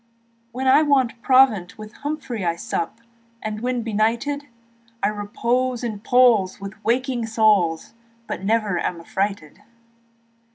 When 0.51 0.67
I 0.67 0.81
want 0.81 1.21
provant 1.21 1.77
with 1.77 1.93
Humphrey 1.93 2.43
I 2.43 2.55
sup, 2.55 3.01
and 3.39 3.61
when 3.61 3.83
benighted, 3.83 4.47
I 5.03 5.09
repose 5.09 5.83
in 5.83 5.99
Paul's 5.99 6.59
with 6.59 6.73
waking 6.83 7.27
souls 7.27 7.93
Yet 8.27 8.43
never 8.43 8.79
am 8.79 8.99
affrighted. 8.99 9.59